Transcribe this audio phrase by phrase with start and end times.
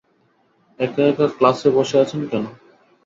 [0.79, 2.45] এক একা ক্লাসে বসে আছেন কেন?